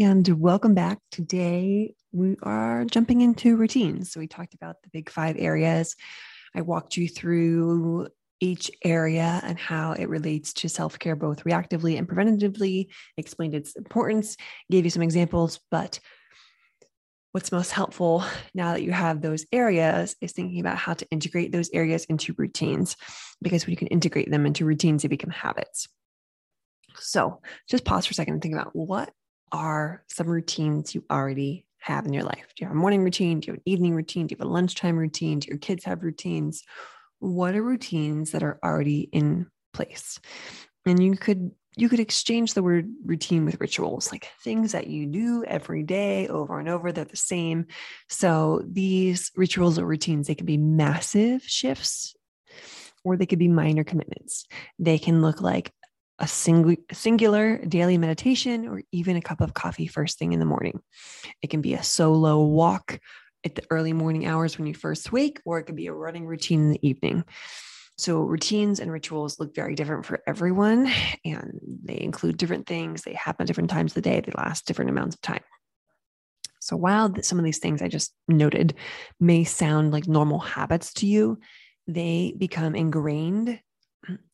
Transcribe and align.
And 0.00 0.26
welcome 0.40 0.74
back. 0.74 0.98
Today, 1.10 1.94
we 2.12 2.36
are 2.42 2.84
jumping 2.84 3.20
into 3.20 3.56
routines. 3.56 4.12
So, 4.12 4.20
we 4.20 4.26
talked 4.26 4.54
about 4.54 4.76
the 4.82 4.88
big 4.90 5.10
five 5.10 5.36
areas. 5.38 5.96
I 6.54 6.62
walked 6.62 6.96
you 6.96 7.08
through 7.08 8.08
each 8.40 8.70
area 8.84 9.40
and 9.44 9.58
how 9.58 9.92
it 9.92 10.08
relates 10.08 10.52
to 10.54 10.68
self 10.68 10.98
care, 10.98 11.16
both 11.16 11.44
reactively 11.44 11.98
and 11.98 12.08
preventatively, 12.08 12.88
explained 13.16 13.54
its 13.54 13.74
importance, 13.76 14.36
gave 14.70 14.84
you 14.84 14.90
some 14.90 15.02
examples. 15.02 15.60
But 15.70 16.00
what's 17.32 17.52
most 17.52 17.72
helpful 17.72 18.24
now 18.54 18.72
that 18.72 18.82
you 18.82 18.92
have 18.92 19.20
those 19.20 19.46
areas 19.52 20.16
is 20.20 20.32
thinking 20.32 20.60
about 20.60 20.78
how 20.78 20.94
to 20.94 21.08
integrate 21.10 21.52
those 21.52 21.70
areas 21.72 22.04
into 22.06 22.34
routines, 22.38 22.96
because 23.42 23.66
when 23.66 23.72
you 23.72 23.76
can 23.76 23.88
integrate 23.88 24.30
them 24.30 24.46
into 24.46 24.64
routines, 24.64 25.02
they 25.02 25.08
become 25.08 25.30
habits. 25.30 25.88
So 26.96 27.40
just 27.68 27.84
pause 27.84 28.06
for 28.06 28.12
a 28.12 28.14
second 28.14 28.34
and 28.34 28.42
think 28.42 28.54
about 28.54 28.74
what 28.74 29.12
are 29.52 30.02
some 30.08 30.26
routines 30.26 30.94
you 30.94 31.04
already 31.10 31.66
have 31.78 32.06
in 32.06 32.12
your 32.12 32.24
life? 32.24 32.46
Do 32.56 32.62
you 32.62 32.66
have 32.66 32.76
a 32.76 32.78
morning 32.78 33.04
routine? 33.04 33.40
Do 33.40 33.46
you 33.46 33.52
have 33.52 33.58
an 33.58 33.62
evening 33.66 33.94
routine? 33.94 34.26
Do 34.26 34.32
you 34.32 34.38
have 34.38 34.46
a 34.46 34.50
lunchtime 34.50 34.96
routine? 34.96 35.40
Do 35.40 35.48
your 35.48 35.58
kids 35.58 35.84
have 35.84 36.02
routines? 36.02 36.62
What 37.18 37.54
are 37.54 37.62
routines 37.62 38.32
that 38.32 38.42
are 38.42 38.58
already 38.64 39.08
in 39.12 39.46
place? 39.72 40.18
And 40.86 41.02
you 41.02 41.16
could 41.16 41.52
you 41.76 41.88
could 41.88 42.00
exchange 42.00 42.52
the 42.52 42.62
word 42.62 42.92
routine 43.04 43.46
with 43.46 43.60
rituals, 43.60 44.12
like 44.12 44.28
things 44.44 44.72
that 44.72 44.88
you 44.88 45.06
do 45.06 45.42
every 45.44 45.82
day 45.82 46.28
over 46.28 46.58
and 46.58 46.68
over. 46.68 46.92
They're 46.92 47.04
the 47.04 47.16
same. 47.16 47.66
So 48.10 48.62
these 48.66 49.30
rituals 49.36 49.78
or 49.78 49.86
routines, 49.86 50.26
they 50.26 50.34
can 50.34 50.44
be 50.44 50.58
massive 50.58 51.42
shifts 51.42 52.14
or 53.04 53.16
they 53.16 53.26
could 53.26 53.38
be 53.38 53.48
minor 53.48 53.84
commitments. 53.84 54.46
They 54.78 54.98
can 54.98 55.22
look 55.22 55.40
like 55.40 55.72
a 56.22 56.26
single, 56.28 56.76
singular 56.92 57.58
daily 57.66 57.98
meditation, 57.98 58.68
or 58.68 58.82
even 58.92 59.16
a 59.16 59.20
cup 59.20 59.40
of 59.40 59.54
coffee 59.54 59.88
first 59.88 60.18
thing 60.18 60.32
in 60.32 60.38
the 60.38 60.46
morning. 60.46 60.80
It 61.42 61.50
can 61.50 61.60
be 61.60 61.74
a 61.74 61.82
solo 61.82 62.42
walk 62.42 63.00
at 63.44 63.56
the 63.56 63.64
early 63.70 63.92
morning 63.92 64.24
hours 64.24 64.56
when 64.56 64.68
you 64.68 64.74
first 64.74 65.10
wake, 65.10 65.40
or 65.44 65.58
it 65.58 65.64
could 65.64 65.76
be 65.76 65.88
a 65.88 65.92
running 65.92 66.24
routine 66.24 66.60
in 66.60 66.70
the 66.70 66.88
evening. 66.88 67.24
So, 67.98 68.20
routines 68.22 68.78
and 68.80 68.90
rituals 68.90 69.38
look 69.38 69.54
very 69.54 69.74
different 69.74 70.06
for 70.06 70.22
everyone, 70.26 70.90
and 71.24 71.60
they 71.84 72.00
include 72.00 72.36
different 72.36 72.66
things. 72.66 73.02
They 73.02 73.14
happen 73.14 73.44
at 73.44 73.48
different 73.48 73.70
times 73.70 73.90
of 73.92 73.96
the 73.96 74.02
day, 74.02 74.20
they 74.20 74.32
last 74.36 74.66
different 74.66 74.90
amounts 74.90 75.16
of 75.16 75.20
time. 75.22 75.42
So, 76.60 76.76
while 76.76 77.12
some 77.22 77.38
of 77.38 77.44
these 77.44 77.58
things 77.58 77.82
I 77.82 77.88
just 77.88 78.14
noted 78.28 78.74
may 79.18 79.42
sound 79.42 79.90
like 79.90 80.06
normal 80.06 80.38
habits 80.38 80.92
to 80.94 81.06
you, 81.06 81.38
they 81.88 82.32
become 82.38 82.76
ingrained 82.76 83.58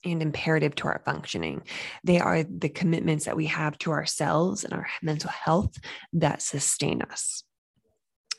and 0.04 0.22
imperative 0.22 0.74
to 0.76 0.88
our 0.88 1.02
functioning. 1.04 1.62
They 2.04 2.20
are 2.20 2.42
the 2.42 2.68
commitments 2.68 3.26
that 3.26 3.36
we 3.36 3.46
have 3.46 3.76
to 3.78 3.90
ourselves 3.90 4.64
and 4.64 4.72
our 4.72 4.86
mental 5.02 5.30
health 5.30 5.76
that 6.14 6.42
sustain 6.42 7.02
us. 7.02 7.42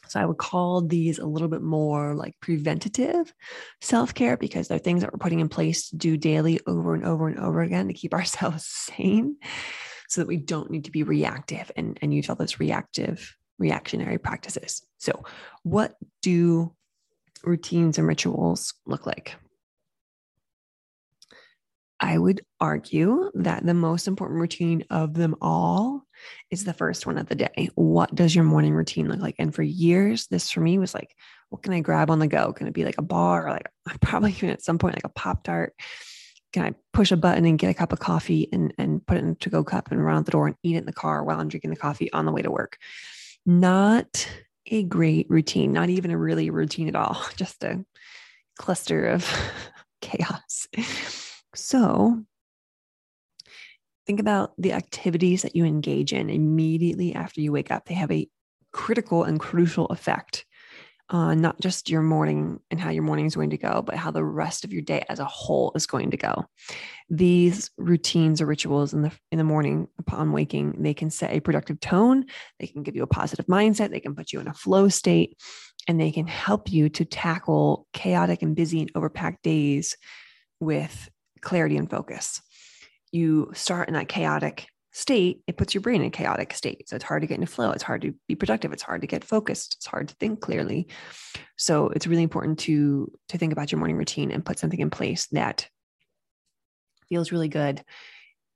So 0.10 0.20
I 0.20 0.26
would 0.26 0.38
call 0.38 0.82
these 0.82 1.20
a 1.20 1.26
little 1.26 1.48
bit 1.48 1.62
more 1.62 2.16
like 2.16 2.36
preventative 2.42 3.32
self 3.82 4.14
care 4.14 4.38
because 4.38 4.68
they're 4.68 4.80
things 4.80 5.02
that 5.02 5.14
we're 5.14 5.20
putting 5.20 5.40
in 5.40 5.50
place 5.50 5.90
to 5.90 5.98
do 5.98 6.18
daily 6.18 6.60
over 6.66 6.96
and 6.96 7.06
over 7.06 7.28
and 7.28 7.40
over 7.40 7.62
again 7.62 7.88
to 7.88 7.94
keep 7.94 8.14
ourselves 8.16 8.66
sane 8.66 9.38
so 10.08 10.22
that 10.22 10.28
we 10.28 10.38
don't 10.38 10.72
need 10.72 10.86
to 10.86 10.92
be 10.92 11.04
reactive 11.04 11.72
and, 11.76 12.00
and 12.02 12.14
use 12.14 12.30
all 12.30 12.36
those 12.36 12.60
reactive, 12.60 13.36
reactionary 13.60 14.18
practices. 14.18 14.82
So, 14.98 15.24
what 15.62 15.96
do 16.24 16.74
routines 17.44 18.00
and 18.00 18.08
rituals 18.08 18.74
look 18.88 19.06
like? 19.06 19.36
I 22.00 22.18
would 22.18 22.42
argue 22.60 23.30
that 23.36 23.66
the 23.66 23.74
most 23.74 24.08
important 24.08 24.40
routine 24.40 24.86
of 24.90 25.14
them 25.14 25.36
all 25.42 26.04
is 26.50 26.64
the 26.64 26.74
first 26.74 27.06
one 27.06 27.18
of 27.18 27.28
the 27.28 27.36
day. 27.36 27.70
What 27.76 28.14
does 28.16 28.34
your 28.34 28.46
morning 28.46 28.74
routine 28.74 29.10
look 29.10 29.20
like? 29.20 29.36
And 29.38 29.54
for 29.54 29.64
years, 29.64 30.28
this 30.28 30.50
for 30.50 30.62
me 30.62 30.78
was 30.78 30.94
like, 30.94 31.16
what 31.50 31.64
can 31.64 31.74
I 31.74 31.82
grab 31.82 32.10
on 32.10 32.20
the 32.20 32.28
go? 32.28 32.54
Can 32.54 32.68
it 32.68 32.74
be 32.74 32.86
like 32.86 32.98
a 32.98 33.04
bar 33.04 33.48
or 33.48 33.52
like 33.52 33.68
I'm 33.88 33.98
probably 34.02 34.32
even 34.32 34.50
at 34.50 34.64
some 34.64 34.78
point 34.78 34.96
like 34.96 35.06
a 35.06 35.10
Pop 35.10 35.44
Tart? 35.44 35.74
Can 36.54 36.64
I 36.64 36.74
push 36.94 37.12
a 37.12 37.18
button 37.18 37.46
and 37.46 37.60
get 37.60 37.70
a 37.70 37.76
cup 37.76 37.94
of 37.94 38.00
coffee 38.00 38.50
and, 38.52 38.74
and 38.78 39.06
put 39.06 39.18
it 39.18 39.24
in 39.24 39.30
a 39.32 39.36
to 39.36 39.50
go 39.50 39.64
cup 39.64 39.92
and 39.92 40.04
run 40.04 40.18
out 40.18 40.26
the 40.26 40.32
door 40.32 40.48
and 40.48 40.56
eat 40.64 40.76
it 40.76 40.80
in 40.80 40.86
the 40.86 40.94
car 40.94 41.24
while 41.24 41.40
I'm 41.40 41.48
drinking 41.48 41.70
the 41.70 41.76
coffee 41.76 42.12
on 42.12 42.26
the 42.26 42.32
way 42.32 42.42
to 42.42 42.50
work? 42.50 42.78
Not 43.46 44.28
a 44.66 44.84
great 44.84 45.28
routine, 45.30 45.74
not 45.74 45.90
even 45.90 46.12
a 46.12 46.18
really 46.18 46.50
routine 46.50 46.88
at 46.88 46.96
all, 46.96 47.22
just 47.36 47.64
a 47.64 47.84
cluster 48.58 49.06
of 49.08 49.30
chaos. 50.02 50.68
So, 51.56 52.24
think 54.06 54.20
about 54.20 54.54
the 54.58 54.74
activities 54.74 55.44
that 55.44 55.56
you 55.56 55.66
engage 55.66 56.14
in 56.14 56.30
immediately 56.30 57.14
after 57.14 57.42
you 57.42 57.52
wake 57.52 57.72
up. 57.72 57.86
They 57.86 57.96
have 57.96 58.12
a 58.12 58.28
critical 58.72 59.24
and 59.24 59.40
crucial 59.40 59.86
effect 59.88 60.46
on 61.12 61.42
not 61.42 61.60
just 61.60 61.90
your 61.90 62.02
morning 62.02 62.60
and 62.70 62.80
how 62.80 62.90
your 62.92 63.04
morning 63.04 63.26
is 63.26 63.36
going 63.36 63.50
to 63.50 63.58
go, 63.58 63.82
but 63.82 63.96
how 63.96 64.12
the 64.12 64.24
rest 64.24 64.64
of 64.64 64.72
your 64.72 64.82
day 64.82 65.04
as 65.10 65.20
a 65.20 65.26
whole 65.26 65.72
is 65.76 65.88
going 65.88 66.12
to 66.12 66.18
go. 66.18 66.46
These 67.10 67.72
routines 67.78 68.42
or 68.42 68.46
rituals 68.46 68.94
in 68.94 69.02
the 69.02 69.12
in 69.32 69.38
the 69.38 69.44
morning 69.44 69.88
upon 69.98 70.32
waking, 70.32 70.82
they 70.82 70.94
can 70.94 71.10
set 71.10 71.32
a 71.32 71.40
productive 71.40 71.80
tone, 71.80 72.26
they 72.60 72.68
can 72.68 72.84
give 72.84 72.96
you 72.96 73.04
a 73.04 73.08
positive 73.08 73.48
mindset, 73.48 73.90
they 73.90 74.00
can 74.00 74.16
put 74.16 74.32
you 74.32 74.40
in 74.40 74.48
a 74.48 74.54
flow 74.54 74.88
state, 74.88 75.38
and 75.88 76.00
they 76.00 76.12
can 76.12 76.28
help 76.28 76.72
you 76.72 76.90
to 76.90 77.06
tackle 77.06 77.88
chaotic 77.94 78.44
and 78.44 78.56
busy 78.56 78.82
and 78.82 78.94
overpacked 78.94 79.42
days 79.42 79.98
with 80.60 81.10
clarity 81.42 81.78
and 81.78 81.90
focus. 81.90 82.42
You 83.12 83.52
start 83.54 83.88
in 83.88 83.96
that 83.96 84.10
chaotic 84.10 84.68
state, 84.92 85.42
it 85.48 85.58
puts 85.58 85.74
your 85.74 85.82
brain 85.82 86.02
in 86.02 86.08
a 86.08 86.12
chaotic 86.12 86.54
state. 86.54 86.90
So 86.90 86.96
it's 86.96 87.06
hard 87.06 87.22
to 87.22 87.28
get 87.28 87.36
into 87.36 87.48
flow. 87.48 87.72
It's 87.72 87.84
hard 87.84 88.02
to 88.02 88.14
be 88.28 88.36
productive. 88.36 88.74
It's 88.74 88.84
hard 88.84 89.02
to 89.02 89.08
get 89.08 89.24
focused. 89.24 89.76
It's 89.76 89.86
hard 89.86 90.10
to 90.10 90.16
think 90.16 90.42
clearly. 90.42 90.88
So 91.58 91.88
it's 91.90 92.08
really 92.08 92.24
important 92.24 92.60
to 92.60 93.12
to 93.30 93.38
think 93.38 93.54
about 93.54 93.72
your 93.72 93.80
morning 93.80 93.98
routine 93.98 94.32
and 94.32 94.46
put 94.46 94.60
something 94.60 94.80
in 94.80 94.90
place 94.90 95.28
that 95.28 95.68
feels 97.08 97.32
really 97.32 97.48
good. 97.48 97.84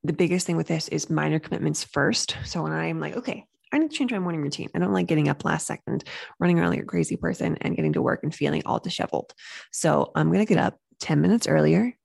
The 0.03 0.13
biggest 0.13 0.45
thing 0.45 0.57
with 0.57 0.67
this 0.67 0.87
is 0.89 1.09
minor 1.09 1.39
commitments 1.39 1.83
first. 1.83 2.35
So 2.45 2.63
when 2.63 2.71
I'm 2.71 2.99
like, 2.99 3.15
okay, 3.15 3.45
I 3.71 3.79
need 3.79 3.89
to 3.89 3.97
change 3.97 4.11
my 4.11 4.19
morning 4.19 4.41
routine. 4.41 4.69
I 4.75 4.79
don't 4.79 4.93
like 4.93 5.07
getting 5.07 5.29
up 5.29 5.45
last 5.45 5.65
second, 5.65 6.03
running 6.39 6.59
around 6.59 6.71
like 6.71 6.81
a 6.81 6.85
crazy 6.85 7.15
person 7.15 7.57
and 7.61 7.75
getting 7.75 7.93
to 7.93 8.01
work 8.01 8.19
and 8.23 8.33
feeling 8.33 8.61
all 8.65 8.79
disheveled. 8.79 9.33
So 9.71 10.11
I'm 10.15 10.27
going 10.27 10.45
to 10.45 10.53
get 10.53 10.63
up 10.63 10.77
10 10.99 11.21
minutes 11.21 11.47
earlier 11.47 11.95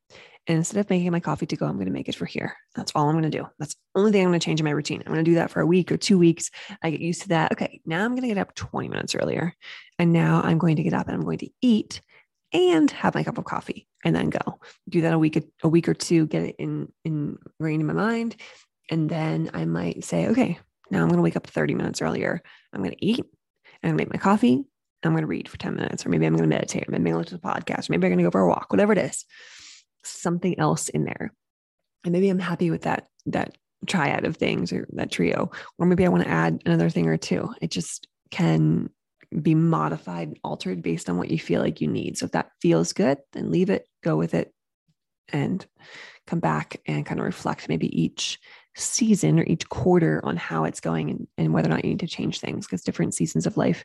and 0.49 0.57
instead 0.57 0.81
of 0.81 0.89
making 0.89 1.13
my 1.13 1.21
coffee 1.21 1.45
to 1.45 1.57
go, 1.57 1.67
I'm 1.67 1.75
going 1.75 1.87
to 1.87 1.93
make 1.93 2.09
it 2.09 2.15
for 2.15 2.25
here. 2.25 2.57
That's 2.75 2.91
all 2.95 3.07
I'm 3.07 3.15
going 3.15 3.31
to 3.31 3.39
do. 3.39 3.47
That's 3.59 3.75
the 3.75 4.01
only 4.01 4.13
thing 4.13 4.23
I'm 4.23 4.31
going 4.31 4.41
to 4.41 4.45
change 4.45 4.61
in 4.61 4.65
my 4.65 4.71
routine. 4.71 5.03
I'm 5.05 5.13
going 5.13 5.23
to 5.25 5.31
do 5.31 5.35
that 5.35 5.51
for 5.51 5.61
a 5.61 5.67
week 5.67 5.93
or 5.93 5.99
two 5.99 6.19
weeks. 6.19 6.51
I 6.83 6.91
get 6.91 7.01
used 7.01 7.23
to 7.23 7.29
that. 7.29 7.53
Okay, 7.53 7.83
now 7.85 8.03
I'm 8.03 8.13
going 8.13 8.23
to 8.23 8.29
get 8.29 8.39
up 8.39 8.55
20 8.55 8.89
minutes 8.89 9.15
earlier. 9.15 9.55
And 9.99 10.11
now 10.11 10.41
I'm 10.43 10.57
going 10.57 10.77
to 10.77 10.83
get 10.83 10.95
up 10.95 11.07
and 11.07 11.15
I'm 11.15 11.23
going 11.23 11.39
to 11.39 11.51
eat 11.61 12.01
and 12.55 12.91
have 12.93 13.15
my 13.15 13.25
cup 13.25 13.37
of 13.37 13.45
coffee 13.45 13.87
and 14.07 14.17
then 14.17 14.31
go. 14.31 14.59
Do 14.89 15.03
that 15.03 15.13
a 15.13 15.19
week 15.19 15.45
a 15.63 15.69
week 15.69 15.87
or 15.87 15.95
two, 15.95 16.27
get 16.27 16.45
it 16.45 16.57
in 16.59 16.91
in 17.05 17.37
ingrained 17.61 17.83
in 17.83 17.87
my 17.87 17.93
mind. 17.93 18.37
And 18.91 19.11
then 19.11 19.51
I 19.53 19.67
might 19.67 20.03
say, 20.03 20.29
okay, 20.29 20.59
now 20.91 21.03
I'm 21.03 21.09
going 21.09 21.19
to 21.19 21.23
wake 21.23 21.37
up 21.37 21.47
30 21.47 21.75
minutes 21.75 22.01
earlier. 22.01 22.43
I'm 22.73 22.81
going 22.81 22.95
to 22.95 23.05
eat 23.05 23.27
and 23.83 23.99
make 23.99 24.11
my 24.11 24.19
coffee. 24.19 24.65
I'm 25.03 25.13
going 25.13 25.23
to 25.23 25.29
read 25.29 25.47
for 25.47 25.59
10 25.59 25.77
minutes, 25.77 26.07
or 26.07 26.09
maybe 26.09 26.27
I'm 26.27 26.33
going 26.33 26.49
to 26.49 26.57
meditate, 26.57 26.89
or 26.89 26.91
maybe 26.91 27.11
I'm 27.11 27.13
going 27.13 27.25
to 27.25 27.35
listen 27.35 27.41
to 27.41 27.49
a 27.49 27.55
podcast, 27.55 27.89
or 27.89 27.93
maybe 27.93 28.07
I'm 28.07 28.13
going 28.13 28.19
to 28.19 28.25
go 28.25 28.31
for 28.31 28.41
a 28.41 28.49
walk, 28.49 28.73
whatever 28.73 28.93
it 28.93 28.99
is 28.99 29.27
something 30.05 30.59
else 30.59 30.89
in 30.89 31.05
there. 31.05 31.33
And 32.05 32.13
maybe 32.13 32.29
I'm 32.29 32.39
happy 32.39 32.71
with 32.71 32.83
that 32.83 33.09
that 33.27 33.57
triad 33.87 34.25
of 34.25 34.37
things 34.37 34.73
or 34.73 34.89
that 34.93 35.11
trio. 35.11 35.51
Or 35.79 35.87
maybe 35.87 36.05
I 36.05 36.09
want 36.09 36.25
to 36.25 36.31
add 36.31 36.63
another 36.67 36.91
thing 36.91 37.07
or 37.07 37.17
two. 37.17 37.55
It 37.61 37.71
just 37.71 38.09
can 38.31 38.91
be 39.43 39.55
modified, 39.55 40.39
altered 40.43 40.83
based 40.83 41.09
on 41.09 41.19
what 41.19 41.31
you 41.31 41.39
feel 41.39 41.61
like 41.61 41.81
you 41.81 41.89
need. 41.89 42.19
So 42.19 42.27
if 42.27 42.33
that 42.33 42.51
feels 42.61 42.93
good, 42.93 43.19
then 43.33 43.51
leave 43.51 43.71
it, 43.71 43.87
go 44.03 44.17
with 44.17 44.35
it, 44.35 44.53
and 45.31 45.65
come 46.27 46.41
back 46.41 46.81
and 46.87 47.05
kind 47.05 47.21
of 47.21 47.27
reflect 47.27 47.69
maybe 47.69 48.01
each 48.01 48.39
season 48.75 49.39
or 49.39 49.45
each 49.45 49.69
quarter 49.69 50.21
on 50.25 50.37
how 50.37 50.65
it's 50.65 50.81
going 50.81 51.11
and, 51.11 51.27
and 51.37 51.53
whether 51.53 51.69
or 51.69 51.73
not 51.73 51.85
you 51.85 51.91
need 51.91 52.01
to 52.01 52.07
change 52.07 52.41
things 52.41 52.67
because 52.67 52.83
different 52.83 53.15
seasons 53.15 53.47
of 53.47 53.57
life 53.57 53.85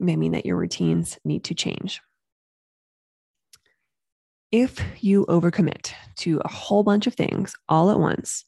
may 0.00 0.16
mean 0.16 0.32
that 0.32 0.46
your 0.46 0.56
routines 0.56 1.18
need 1.24 1.44
to 1.44 1.54
change. 1.54 2.00
If 4.54 4.80
you 5.00 5.26
overcommit 5.26 5.90
to 6.18 6.40
a 6.44 6.48
whole 6.48 6.84
bunch 6.84 7.08
of 7.08 7.14
things 7.14 7.56
all 7.68 7.90
at 7.90 7.98
once, 7.98 8.44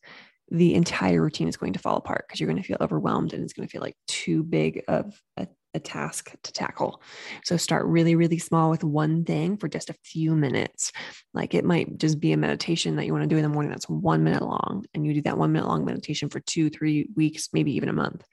the 0.49 0.77
entire 0.77 1.21
routine 1.21 1.49
is 1.49 1.57
going 1.57 1.73
to 1.73 1.81
fall 1.81 1.97
apart 1.97 2.27
because 2.29 2.39
you're 2.39 2.47
going 2.47 2.63
to 2.63 2.67
feel 2.67 2.77
overwhelmed 2.81 3.33
and 3.33 3.43
it's 3.43 3.53
going 3.53 3.67
to 3.67 3.73
feel 3.73 3.81
like 3.81 3.97
too 4.07 4.45
big 4.45 4.85
of 4.87 5.21
a, 5.37 5.49
a, 5.75 5.81
task 5.81 6.33
to 6.45 6.53
tackle. 6.53 7.03
So 7.43 7.57
start 7.57 7.87
really, 7.87 8.15
really 8.15 8.39
small 8.39 8.71
with 8.71 8.85
one 8.85 9.25
thing 9.25 9.57
for 9.57 9.67
just 9.67 9.91
a 9.91 9.97
few 10.05 10.37
minutes. 10.37 10.93
Like 11.35 11.55
it 11.55 11.65
might 11.65 11.99
just 11.99 12.21
be 12.21 12.31
a 12.31 12.37
meditation 12.37 12.95
that 12.95 13.07
you 13.07 13.13
want 13.13 13.25
to 13.25 13.29
do 13.29 13.39
in 13.39 13.43
the 13.43 13.49
morning 13.49 13.73
that's 13.73 13.89
one 13.89 14.23
minute 14.23 14.45
long, 14.45 14.85
and 14.95 15.05
you 15.05 15.13
do 15.13 15.23
that 15.23 15.39
one 15.39 15.51
minute 15.51 15.67
long 15.67 15.85
meditation 15.85 16.29
for 16.29 16.39
two, 16.39 16.71
three 16.71 17.09
weeks, 17.17 17.49
maybe 17.53 17.75
even 17.75 17.89
a 17.89 17.93
month. 17.93 18.25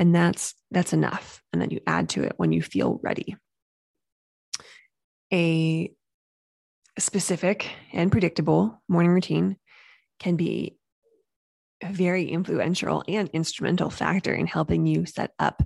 And 0.00 0.12
that's 0.12 0.56
that's 0.72 0.92
enough. 0.92 1.40
And 1.52 1.62
then 1.62 1.70
you 1.70 1.78
add 1.86 2.08
to 2.08 2.24
it 2.24 2.32
when 2.38 2.50
you 2.50 2.60
feel 2.60 2.98
ready. 3.04 3.36
A 5.32 5.92
specific 7.00 7.70
and 7.92 8.12
predictable 8.12 8.80
morning 8.88 9.12
routine 9.12 9.56
can 10.18 10.36
be 10.36 10.76
a 11.82 11.88
very 11.88 12.28
influential 12.28 13.02
and 13.08 13.28
instrumental 13.32 13.90
factor 13.90 14.34
in 14.34 14.46
helping 14.46 14.86
you 14.86 15.06
set 15.06 15.32
up 15.38 15.62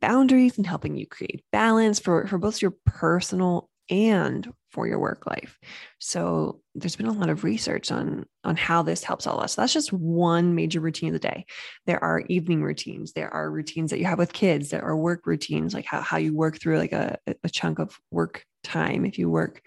boundaries 0.00 0.56
and 0.56 0.66
helping 0.66 0.96
you 0.96 1.06
create 1.06 1.44
balance 1.52 1.98
for, 1.98 2.26
for 2.26 2.38
both 2.38 2.62
your 2.62 2.74
personal 2.86 3.68
and 3.90 4.52
for 4.70 4.86
your 4.86 4.98
work 4.98 5.26
life. 5.26 5.58
So 5.98 6.60
there's 6.74 6.96
been 6.96 7.06
a 7.06 7.12
lot 7.12 7.28
of 7.28 7.44
research 7.44 7.92
on 7.92 8.24
on 8.42 8.56
how 8.56 8.82
this 8.82 9.04
helps 9.04 9.26
all 9.26 9.38
of 9.38 9.44
us. 9.44 9.54
So 9.54 9.62
that's 9.62 9.72
just 9.72 9.92
one 9.92 10.54
major 10.54 10.80
routine 10.80 11.10
of 11.14 11.20
the 11.20 11.28
day. 11.28 11.44
There 11.86 12.02
are 12.02 12.24
evening 12.28 12.62
routines. 12.62 13.12
There 13.12 13.32
are 13.32 13.50
routines 13.50 13.90
that 13.90 13.98
you 13.98 14.06
have 14.06 14.18
with 14.18 14.32
kids. 14.32 14.70
There 14.70 14.82
are 14.82 14.96
work 14.96 15.26
routines, 15.26 15.74
like 15.74 15.84
how, 15.84 16.00
how 16.00 16.16
you 16.16 16.34
work 16.34 16.58
through 16.58 16.78
like 16.78 16.92
a, 16.92 17.18
a 17.26 17.48
chunk 17.48 17.78
of 17.78 17.98
work 18.10 18.44
time 18.64 19.04
if 19.04 19.18
you 19.18 19.28
work 19.28 19.62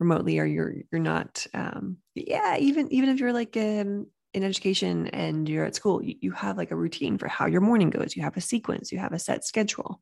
remotely 0.00 0.38
or 0.38 0.46
you're 0.46 0.74
you're 0.90 1.00
not 1.00 1.46
um 1.54 1.98
yeah 2.14 2.56
even 2.56 2.90
even 2.92 3.10
if 3.10 3.20
you're 3.20 3.32
like 3.32 3.56
um 3.56 4.06
in 4.32 4.44
education 4.44 5.08
and 5.08 5.48
you're 5.48 5.64
at 5.64 5.74
school, 5.74 6.02
you, 6.02 6.14
you 6.20 6.32
have 6.32 6.56
like 6.56 6.70
a 6.70 6.76
routine 6.76 7.18
for 7.18 7.28
how 7.28 7.46
your 7.46 7.60
morning 7.60 7.90
goes. 7.90 8.14
You 8.14 8.22
have 8.22 8.36
a 8.36 8.40
sequence, 8.40 8.92
you 8.92 8.98
have 8.98 9.12
a 9.12 9.18
set 9.18 9.44
schedule. 9.44 10.00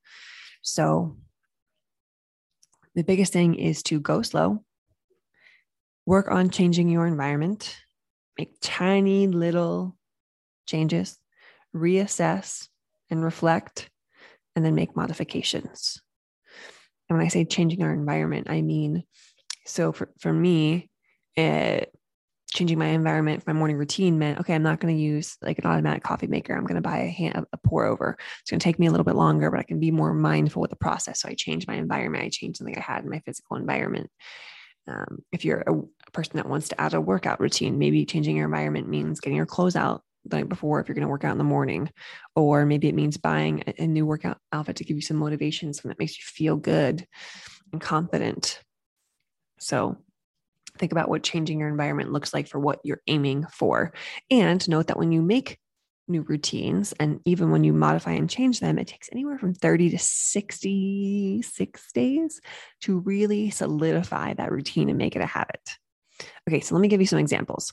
So 0.62 1.16
the 2.94 3.04
biggest 3.04 3.32
thing 3.32 3.54
is 3.54 3.82
to 3.84 4.00
go 4.00 4.22
slow, 4.22 4.64
work 6.04 6.30
on 6.30 6.50
changing 6.50 6.88
your 6.88 7.06
environment, 7.06 7.76
make 8.36 8.56
tiny 8.60 9.26
little 9.28 9.96
changes, 10.66 11.18
reassess 11.74 12.68
and 13.10 13.22
reflect, 13.22 13.88
and 14.54 14.64
then 14.64 14.74
make 14.74 14.96
modifications. 14.96 16.02
And 17.08 17.16
when 17.16 17.24
I 17.24 17.30
say 17.30 17.46
changing 17.46 17.82
our 17.82 17.92
environment, 17.92 18.48
I 18.50 18.60
mean, 18.60 19.04
so 19.68 19.92
for, 19.92 20.10
for 20.18 20.32
me, 20.32 20.90
it, 21.36 21.92
changing 22.50 22.78
my 22.78 22.86
environment 22.86 23.46
my 23.46 23.52
morning 23.52 23.76
routine 23.76 24.18
meant 24.18 24.40
okay 24.40 24.54
i'm 24.54 24.62
not 24.62 24.80
going 24.80 24.94
to 24.94 25.00
use 25.00 25.36
like 25.42 25.58
an 25.58 25.66
automatic 25.66 26.02
coffee 26.02 26.26
maker. 26.26 26.54
I'm 26.54 26.64
going 26.64 26.76
to 26.76 26.80
buy 26.80 27.00
a, 27.00 27.06
hand, 27.08 27.44
a 27.52 27.56
pour 27.58 27.84
over. 27.84 28.16
It's 28.40 28.50
going 28.50 28.58
to 28.58 28.64
take 28.64 28.78
me 28.78 28.86
a 28.86 28.90
little 28.90 29.04
bit 29.04 29.16
longer 29.16 29.50
but 29.50 29.60
i 29.60 29.64
can 29.64 29.78
be 29.78 29.90
more 29.90 30.14
mindful 30.14 30.62
with 30.62 30.70
the 30.70 30.76
process. 30.76 31.20
So 31.20 31.28
i 31.28 31.34
change 31.34 31.66
my 31.66 31.74
environment. 31.74 32.24
I 32.24 32.30
change 32.30 32.56
something 32.56 32.76
i 32.76 32.80
had 32.80 33.04
in 33.04 33.10
my 33.10 33.20
physical 33.20 33.56
environment. 33.56 34.10
Um, 34.86 35.18
if 35.32 35.44
you're 35.44 35.60
a, 35.60 36.10
person 36.12 36.38
that 36.38 36.48
wants 36.48 36.70
to 36.70 36.80
add 36.80 36.94
a 36.94 37.00
workout 37.00 37.38
routine 37.38 37.78
maybe 37.78 38.06
changing 38.06 38.34
your 38.34 38.46
environment 38.46 38.88
means 38.88 39.20
getting 39.20 39.36
your 39.36 39.44
clothes 39.44 39.76
out 39.76 40.02
the 40.24 40.36
night 40.36 40.48
before 40.48 40.80
if 40.80 40.88
you're 40.88 40.94
going 40.94 41.06
to 41.06 41.10
work 41.10 41.24
out 41.24 41.32
in 41.32 41.38
the 41.38 41.44
morning. 41.44 41.90
Or 42.34 42.64
maybe 42.64 42.88
it 42.88 42.94
means 42.94 43.18
buying 43.18 43.62
a, 43.66 43.82
a 43.82 43.86
new 43.86 44.06
workout 44.06 44.38
outfit 44.52 44.76
to 44.76 44.84
give 44.84 44.96
you 44.96 45.02
some 45.02 45.18
motivation 45.18 45.74
something 45.74 45.90
that 45.90 45.98
makes 45.98 46.16
you 46.16 46.24
feel 46.24 46.56
good 46.56 47.06
and 47.72 47.80
confident 47.80 48.62
so 49.58 49.96
think 50.78 50.92
about 50.92 51.08
what 51.08 51.22
changing 51.22 51.60
your 51.60 51.68
environment 51.68 52.12
looks 52.12 52.32
like 52.32 52.46
for 52.48 52.58
what 52.58 52.80
you're 52.84 53.02
aiming 53.06 53.46
for. 53.52 53.92
And 54.30 54.66
note 54.68 54.88
that 54.88 54.98
when 54.98 55.12
you 55.12 55.22
make 55.22 55.58
new 56.08 56.22
routines 56.22 56.94
and 56.98 57.20
even 57.24 57.50
when 57.50 57.64
you 57.64 57.72
modify 57.72 58.12
and 58.12 58.30
change 58.30 58.60
them, 58.60 58.78
it 58.78 58.86
takes 58.86 59.08
anywhere 59.12 59.38
from 59.38 59.54
30 59.54 59.90
to 59.90 59.98
66 59.98 61.92
days 61.92 62.40
to 62.82 62.98
really 63.00 63.50
solidify 63.50 64.34
that 64.34 64.50
routine 64.50 64.88
and 64.88 64.98
make 64.98 65.16
it 65.16 65.22
a 65.22 65.26
habit. 65.26 65.60
Okay, 66.48 66.60
so 66.60 66.74
let 66.74 66.80
me 66.80 66.88
give 66.88 67.00
you 67.00 67.06
some 67.06 67.18
examples. 67.18 67.72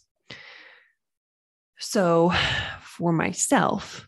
So 1.80 2.34
for 2.82 3.12
myself, 3.12 4.08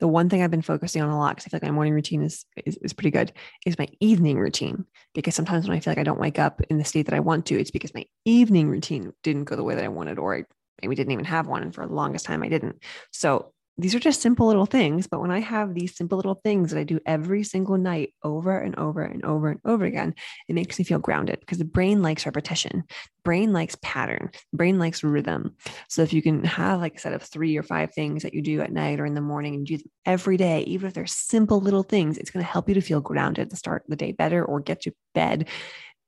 the 0.00 0.08
one 0.08 0.28
thing 0.28 0.42
I've 0.42 0.50
been 0.50 0.62
focusing 0.62 1.02
on 1.02 1.10
a 1.10 1.18
lot 1.18 1.36
because 1.36 1.46
I 1.46 1.50
feel 1.50 1.58
like 1.58 1.70
my 1.70 1.74
morning 1.74 1.94
routine 1.94 2.22
is, 2.22 2.44
is, 2.64 2.76
is 2.78 2.92
pretty 2.92 3.10
good 3.10 3.32
is 3.66 3.78
my 3.78 3.88
evening 4.00 4.38
routine. 4.38 4.84
Because 5.14 5.34
sometimes 5.34 5.66
when 5.66 5.76
I 5.76 5.80
feel 5.80 5.92
like 5.92 5.98
I 5.98 6.04
don't 6.04 6.20
wake 6.20 6.38
up 6.38 6.60
in 6.70 6.78
the 6.78 6.84
state 6.84 7.06
that 7.06 7.14
I 7.14 7.20
want 7.20 7.46
to, 7.46 7.58
it's 7.58 7.70
because 7.70 7.94
my 7.94 8.04
evening 8.24 8.68
routine 8.68 9.12
didn't 9.22 9.44
go 9.44 9.56
the 9.56 9.64
way 9.64 9.74
that 9.74 9.84
I 9.84 9.88
wanted, 9.88 10.18
or 10.18 10.36
I 10.36 10.44
maybe 10.82 10.94
didn't 10.94 11.12
even 11.12 11.24
have 11.24 11.46
one. 11.46 11.62
And 11.62 11.74
for 11.74 11.86
the 11.86 11.92
longest 11.92 12.24
time, 12.24 12.42
I 12.42 12.48
didn't. 12.48 12.82
So 13.12 13.52
these 13.80 13.94
are 13.94 14.00
just 14.00 14.20
simple 14.20 14.48
little 14.48 14.66
things. 14.66 15.06
But 15.06 15.20
when 15.20 15.30
I 15.30 15.38
have 15.38 15.72
these 15.72 15.96
simple 15.96 16.16
little 16.16 16.40
things 16.42 16.70
that 16.70 16.80
I 16.80 16.84
do 16.84 16.98
every 17.06 17.44
single 17.44 17.78
night 17.78 18.12
over 18.24 18.58
and 18.58 18.76
over 18.76 19.02
and 19.02 19.24
over 19.24 19.48
and 19.50 19.60
over 19.64 19.84
again, 19.84 20.14
it 20.48 20.54
makes 20.54 20.78
me 20.78 20.84
feel 20.84 20.98
grounded 20.98 21.38
because 21.38 21.58
the 21.58 21.64
brain 21.64 22.02
likes 22.02 22.26
repetition. 22.26 22.82
Brain 23.22 23.52
likes 23.52 23.76
pattern. 23.80 24.30
Brain 24.52 24.80
likes 24.80 25.04
rhythm. 25.04 25.54
So 25.88 26.02
if 26.02 26.12
you 26.12 26.22
can 26.22 26.42
have 26.44 26.80
like 26.80 26.96
a 26.96 26.98
set 26.98 27.12
of 27.12 27.22
three 27.22 27.56
or 27.56 27.62
five 27.62 27.94
things 27.94 28.24
that 28.24 28.34
you 28.34 28.42
do 28.42 28.60
at 28.60 28.72
night 28.72 28.98
or 28.98 29.06
in 29.06 29.14
the 29.14 29.20
morning 29.20 29.54
and 29.54 29.66
do 29.66 29.78
them 29.78 29.90
every 30.04 30.36
day, 30.36 30.62
even 30.62 30.88
if 30.88 30.94
they're 30.94 31.06
simple 31.06 31.60
little 31.60 31.84
things, 31.84 32.18
it's 32.18 32.30
going 32.30 32.44
to 32.44 32.50
help 32.50 32.68
you 32.68 32.74
to 32.74 32.80
feel 32.80 33.00
grounded 33.00 33.50
to 33.50 33.56
start 33.56 33.84
the 33.86 33.96
day 33.96 34.10
better 34.10 34.44
or 34.44 34.58
get 34.58 34.82
to 34.82 34.92
bed 35.14 35.48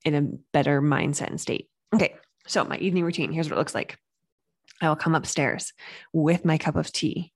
in 0.05 0.15
a 0.15 0.23
better 0.53 0.83
mindset 0.83 1.29
and 1.29 1.41
state. 1.41 1.69
Okay. 1.95 2.17
So 2.49 2.65
my 2.65 2.79
evening 2.79 3.05
routine, 3.05 3.31
here's 3.31 3.49
what 3.49 3.57
it 3.57 3.61
looks 3.61 3.77
like. 3.77 3.97
I 4.81 4.89
will 4.89 4.97
come 4.97 5.15
upstairs 5.15 5.73
with 6.13 6.45
my 6.45 6.59
cup 6.59 6.75
of 6.75 6.91
tea 6.91 7.33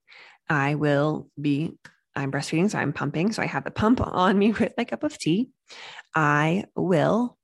I 0.49 0.75
will 0.75 1.29
be, 1.39 1.73
I'm 2.15 2.31
breastfeeding, 2.31 2.69
so 2.69 2.77
I'm 2.77 2.93
pumping. 2.93 3.31
So 3.31 3.41
I 3.41 3.47
have 3.47 3.63
the 3.63 3.71
pump 3.71 3.99
on 4.01 4.37
me 4.37 4.51
with 4.59 4.73
my 4.77 4.83
cup 4.83 5.03
of 5.03 5.17
tea. 5.17 5.49
I 6.13 6.65
will 6.75 7.37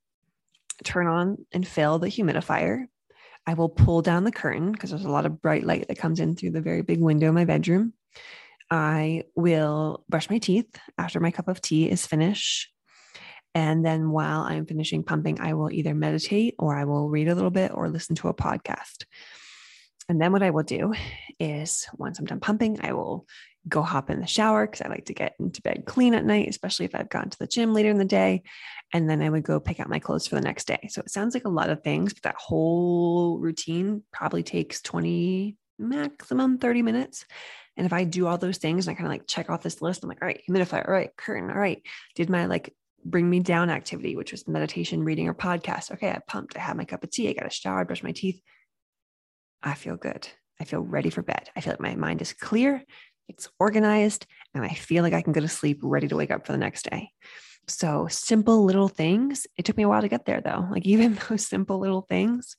turn 0.84 1.06
on 1.06 1.44
and 1.52 1.66
fill 1.66 1.98
the 1.98 2.08
humidifier. 2.08 2.86
I 3.46 3.54
will 3.54 3.68
pull 3.68 4.02
down 4.02 4.24
the 4.24 4.32
curtain 4.32 4.72
because 4.72 4.90
there's 4.90 5.04
a 5.04 5.10
lot 5.10 5.26
of 5.26 5.42
bright 5.42 5.64
light 5.64 5.88
that 5.88 5.98
comes 5.98 6.20
in 6.20 6.36
through 6.36 6.52
the 6.52 6.60
very 6.60 6.82
big 6.82 7.00
window 7.00 7.28
in 7.28 7.34
my 7.34 7.44
bedroom. 7.44 7.92
I 8.70 9.24
will 9.34 10.04
brush 10.08 10.30
my 10.30 10.38
teeth 10.38 10.78
after 10.96 11.20
my 11.20 11.30
cup 11.30 11.48
of 11.48 11.60
tea 11.60 11.90
is 11.90 12.06
finished. 12.06 12.70
And 13.54 13.84
then 13.84 14.10
while 14.10 14.40
I'm 14.40 14.64
finishing 14.64 15.02
pumping, 15.02 15.40
I 15.40 15.54
will 15.54 15.70
either 15.70 15.94
meditate 15.94 16.54
or 16.58 16.74
I 16.74 16.84
will 16.84 17.10
read 17.10 17.28
a 17.28 17.34
little 17.34 17.50
bit 17.50 17.72
or 17.74 17.88
listen 17.88 18.16
to 18.16 18.28
a 18.28 18.34
podcast. 18.34 19.04
And 20.08 20.20
then 20.20 20.32
what 20.32 20.42
I 20.42 20.50
will 20.50 20.64
do 20.64 20.94
is 21.38 21.86
once 21.96 22.18
I'm 22.18 22.24
done 22.24 22.40
pumping, 22.40 22.78
I 22.82 22.92
will 22.92 23.26
go 23.68 23.82
hop 23.82 24.10
in 24.10 24.20
the 24.20 24.26
shower 24.26 24.66
because 24.66 24.82
I 24.82 24.88
like 24.88 25.06
to 25.06 25.14
get 25.14 25.34
into 25.38 25.62
bed 25.62 25.84
clean 25.86 26.14
at 26.14 26.24
night, 26.24 26.48
especially 26.48 26.86
if 26.86 26.94
I've 26.94 27.08
gone 27.08 27.30
to 27.30 27.38
the 27.38 27.46
gym 27.46 27.72
later 27.72 27.90
in 27.90 27.98
the 27.98 28.04
day. 28.04 28.42
And 28.92 29.08
then 29.08 29.22
I 29.22 29.30
would 29.30 29.44
go 29.44 29.60
pick 29.60 29.78
out 29.80 29.88
my 29.88 30.00
clothes 30.00 30.26
for 30.26 30.34
the 30.34 30.40
next 30.40 30.66
day. 30.66 30.88
So 30.90 31.00
it 31.00 31.10
sounds 31.10 31.34
like 31.34 31.44
a 31.44 31.50
lot 31.50 31.70
of 31.70 31.82
things, 31.82 32.12
but 32.12 32.24
that 32.24 32.34
whole 32.36 33.38
routine 33.38 34.02
probably 34.12 34.42
takes 34.42 34.82
20, 34.82 35.56
maximum 35.78 36.58
30 36.58 36.82
minutes. 36.82 37.24
And 37.76 37.86
if 37.86 37.92
I 37.92 38.04
do 38.04 38.26
all 38.26 38.38
those 38.38 38.58
things 38.58 38.86
and 38.86 38.94
I 38.94 38.96
kind 38.96 39.06
of 39.06 39.12
like 39.12 39.26
check 39.26 39.48
off 39.48 39.62
this 39.62 39.80
list, 39.80 40.02
I'm 40.02 40.08
like, 40.08 40.20
all 40.20 40.28
right, 40.28 40.42
humidifier, 40.48 40.86
all 40.86 40.92
right, 40.92 41.10
curtain, 41.16 41.50
all 41.50 41.58
right, 41.58 41.80
did 42.14 42.28
my 42.28 42.46
like 42.46 42.74
bring 43.04 43.28
me 43.28 43.40
down 43.40 43.70
activity, 43.70 44.14
which 44.14 44.32
was 44.32 44.46
meditation, 44.46 45.02
reading, 45.02 45.28
or 45.28 45.34
podcast. 45.34 45.90
Okay, 45.92 46.10
I 46.10 46.20
pumped, 46.26 46.56
I 46.56 46.60
had 46.60 46.76
my 46.76 46.84
cup 46.84 47.02
of 47.02 47.10
tea, 47.10 47.28
I 47.28 47.32
got 47.32 47.46
a 47.46 47.50
shower, 47.50 47.80
I 47.80 47.84
brushed 47.84 48.04
my 48.04 48.12
teeth. 48.12 48.40
I 49.62 49.74
feel 49.74 49.96
good. 49.96 50.28
I 50.60 50.64
feel 50.64 50.80
ready 50.80 51.10
for 51.10 51.22
bed. 51.22 51.50
I 51.56 51.60
feel 51.60 51.72
like 51.72 51.80
my 51.80 51.94
mind 51.94 52.22
is 52.22 52.32
clear, 52.32 52.84
it's 53.28 53.48
organized, 53.58 54.26
and 54.54 54.64
I 54.64 54.74
feel 54.74 55.02
like 55.02 55.12
I 55.12 55.22
can 55.22 55.32
go 55.32 55.40
to 55.40 55.48
sleep 55.48 55.80
ready 55.82 56.08
to 56.08 56.16
wake 56.16 56.30
up 56.30 56.46
for 56.46 56.52
the 56.52 56.58
next 56.58 56.88
day. 56.90 57.10
So, 57.68 58.08
simple 58.08 58.64
little 58.64 58.88
things. 58.88 59.46
It 59.56 59.64
took 59.64 59.76
me 59.76 59.84
a 59.84 59.88
while 59.88 60.02
to 60.02 60.08
get 60.08 60.24
there, 60.24 60.40
though. 60.40 60.66
Like, 60.70 60.86
even 60.86 61.18
those 61.28 61.46
simple 61.46 61.78
little 61.78 62.02
things, 62.02 62.56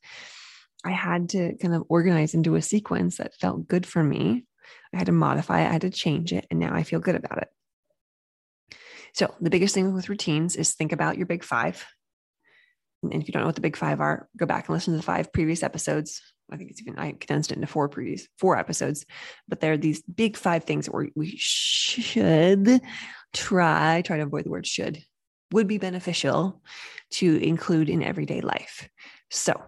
I 0.86 0.92
had 0.92 1.30
to 1.30 1.56
kind 1.58 1.76
of 1.76 1.84
organize 1.90 2.34
into 2.34 2.56
a 2.56 2.62
sequence 2.62 3.18
that 3.18 3.36
felt 3.36 3.68
good 3.68 3.86
for 3.86 4.04
me. 4.04 4.46
I 4.94 4.98
had 4.98 5.08
to 5.08 5.12
modify 5.12 5.62
it, 5.62 5.68
I 5.68 5.74
had 5.74 5.82
to 5.82 5.90
change 5.90 6.32
it, 6.32 6.46
and 6.50 6.60
now 6.60 6.74
I 6.74 6.84
feel 6.84 7.00
good 7.00 7.16
about 7.16 7.40
it. 7.40 7.50
So, 9.14 9.34
the 9.42 9.50
biggest 9.50 9.76
thing 9.76 9.94
with 9.94 10.10
routines 10.10 10.56
is 10.56 10.74
think 10.74 10.92
about 10.92 11.18
your 11.18 11.28
big 11.28 11.44
five. 11.44 11.86
And 13.04 13.22
if 13.22 13.28
you 13.28 13.34
don't 13.34 13.42
know 13.42 13.48
what 13.48 13.56
the 13.56 13.62
big 13.62 13.76
five 13.76 14.00
are, 14.00 14.30
go 14.38 14.46
back 14.46 14.68
and 14.68 14.74
listen 14.74 14.94
to 14.94 14.98
the 14.98 15.04
five 15.04 15.34
previous 15.34 15.62
episodes 15.62 16.22
I 16.52 16.58
think 16.58 16.72
it's 16.72 16.82
even 16.82 17.00
I 17.00 17.14
condensed 17.14 17.52
it 17.52 17.56
into 17.56 17.68
four 17.68 17.90
previous 17.90 18.28
four 18.38 18.58
episodes, 18.58 19.06
but 19.48 19.60
there 19.60 19.74
are 19.74 19.78
these 19.78 20.02
big 20.04 20.38
five 20.38 20.66
things 20.66 20.86
that 20.86 20.96
we 20.96 21.12
we 21.16 21.34
should 21.38 22.82
try 23.34 24.02
try 24.04 24.18
to 24.18 24.24
avoid 24.24 24.46
the 24.46 24.50
word 24.50 24.68
should 24.68 25.04
would 25.52 25.68
be 25.68 25.78
beneficial 25.78 26.62
to 27.12 27.38
include 27.38 27.90
in 27.90 28.04
everyday 28.04 28.42
life. 28.42 28.90
So 29.30 29.62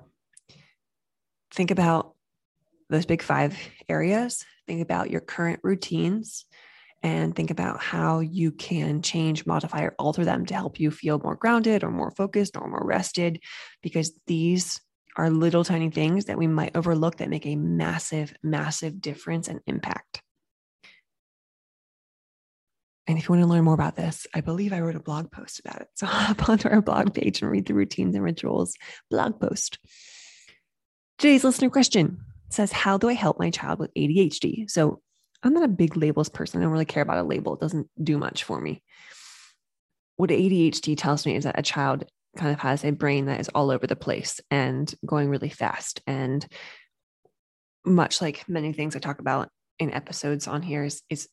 think 1.51 1.71
about 1.71 2.13
those 2.89 3.05
big 3.05 3.21
five 3.21 3.57
areas. 3.87 4.45
Think 4.67 4.81
about 4.81 5.09
your 5.09 5.21
current 5.21 5.59
routines 5.63 6.45
and 7.03 7.35
think 7.35 7.51
about 7.51 7.81
how 7.81 8.19
you 8.19 8.51
can 8.51 9.03
change, 9.03 9.45
modify, 9.45 9.83
or 9.83 9.95
alter 9.99 10.25
them 10.25 10.45
to 10.47 10.55
help 10.55 10.79
you 10.79 10.89
feel 10.89 11.19
more 11.19 11.35
grounded 11.35 11.83
or 11.83 11.91
more 11.91 12.09
focused 12.11 12.57
or 12.57 12.67
more 12.67 12.83
rested, 12.83 13.39
because 13.83 14.19
these 14.25 14.81
are 15.15 15.29
little 15.29 15.63
tiny 15.63 15.89
things 15.89 16.25
that 16.25 16.37
we 16.37 16.47
might 16.47 16.75
overlook 16.75 17.17
that 17.17 17.29
make 17.29 17.45
a 17.45 17.55
massive, 17.55 18.33
massive 18.43 18.99
difference 19.01 19.47
and 19.47 19.61
impact. 19.67 20.21
And 23.07 23.17
if 23.17 23.25
you 23.25 23.33
want 23.33 23.43
to 23.43 23.49
learn 23.49 23.63
more 23.63 23.75
about 23.75 23.95
this, 23.95 24.25
I 24.33 24.41
believe 24.41 24.73
I 24.73 24.79
wrote 24.79 24.95
a 24.95 24.99
blog 24.99 25.31
post 25.31 25.59
about 25.59 25.81
it. 25.81 25.87
So 25.95 26.07
hop 26.07 26.49
onto 26.49 26.69
our 26.69 26.81
blog 26.81 27.13
page 27.13 27.41
and 27.41 27.51
read 27.51 27.67
the 27.67 27.73
routines 27.73 28.15
and 28.15 28.23
rituals 28.23 28.75
blog 29.09 29.39
post. 29.39 29.79
Today's 31.17 31.43
listener 31.43 31.69
question 31.69 32.19
says, 32.49 32.71
How 32.71 32.97
do 32.97 33.07
I 33.07 33.13
help 33.13 33.39
my 33.39 33.51
child 33.51 33.79
with 33.79 33.93
ADHD? 33.93 34.69
So 34.69 35.01
I'm 35.43 35.53
not 35.53 35.63
a 35.63 35.69
big 35.69 35.95
labels 35.95 36.29
person. 36.29 36.59
I 36.59 36.63
don't 36.63 36.73
really 36.73 36.85
care 36.85 37.03
about 37.03 37.19
a 37.19 37.23
label. 37.23 37.53
It 37.53 37.59
doesn't 37.59 37.87
do 38.03 38.17
much 38.17 38.43
for 38.43 38.59
me. 38.59 38.81
What 40.17 40.31
ADHD 40.31 40.97
tells 40.97 41.25
me 41.25 41.35
is 41.35 41.43
that 41.43 41.59
a 41.59 41.63
child 41.63 42.05
kind 42.35 42.53
of 42.53 42.59
has 42.59 42.83
a 42.83 42.91
brain 42.91 43.25
that 43.25 43.39
is 43.39 43.49
all 43.49 43.71
over 43.71 43.87
the 43.87 43.95
place 43.95 44.39
and 44.51 44.93
going 45.05 45.29
really 45.29 45.49
fast. 45.49 46.01
And 46.07 46.45
much 47.85 48.21
like 48.21 48.47
many 48.47 48.73
things 48.73 48.95
I 48.95 48.99
talk 48.99 49.19
about 49.19 49.49
in 49.79 49.93
episodes 49.93 50.47
on 50.47 50.61
here 50.61 50.83
is, 50.83 51.01
is 51.09 51.27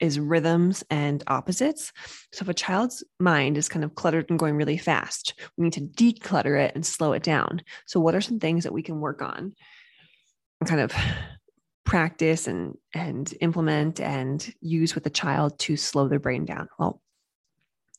is 0.00 0.18
rhythms 0.18 0.82
and 0.90 1.22
opposites. 1.26 1.92
So 2.32 2.42
if 2.42 2.48
a 2.48 2.54
child's 2.54 3.04
mind 3.18 3.58
is 3.58 3.68
kind 3.68 3.84
of 3.84 3.94
cluttered 3.94 4.30
and 4.30 4.38
going 4.38 4.56
really 4.56 4.78
fast, 4.78 5.34
we 5.56 5.64
need 5.64 5.74
to 5.74 5.82
declutter 5.82 6.58
it 6.58 6.74
and 6.74 6.84
slow 6.84 7.12
it 7.12 7.22
down. 7.22 7.62
So 7.86 8.00
what 8.00 8.14
are 8.14 8.22
some 8.22 8.38
things 8.38 8.64
that 8.64 8.72
we 8.72 8.82
can 8.82 9.00
work 9.00 9.20
on 9.20 9.54
and 10.60 10.68
kind 10.68 10.80
of 10.80 10.92
practice 11.84 12.46
and 12.46 12.76
and 12.94 13.32
implement 13.40 14.00
and 14.00 14.54
use 14.60 14.94
with 14.94 15.04
the 15.04 15.10
child 15.10 15.58
to 15.60 15.76
slow 15.76 16.08
their 16.08 16.18
brain 16.18 16.44
down? 16.46 16.68
Well, 16.78 17.02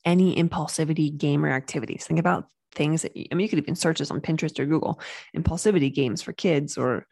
any 0.06 0.36
impulsivity 0.36 1.16
game 1.16 1.46
or 1.46 1.52
activities. 1.52 2.06
Think 2.06 2.20
about 2.20 2.46
things 2.74 3.02
that 3.02 3.12
I 3.16 3.36
mean 3.36 3.46
you 3.46 3.50
could 3.50 3.60
even 3.60 3.76
search 3.76 4.00
this 4.00 4.12
on 4.12 4.22
Pinterest 4.22 4.58
or 4.60 4.66
Google, 4.66 5.00
impulsivity 5.36 5.94
games 5.94 6.22
for 6.22 6.34
kids 6.34 6.78
or 6.78 7.08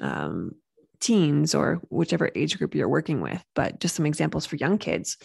um, 0.00 0.52
teens 1.00 1.54
or 1.54 1.80
whichever 1.88 2.30
age 2.34 2.58
group 2.58 2.74
you're 2.74 2.88
working 2.88 3.20
with, 3.20 3.42
but 3.54 3.80
just 3.80 3.94
some 3.94 4.06
examples 4.06 4.46
for 4.46 4.56
young 4.56 4.78
kids. 4.78 5.16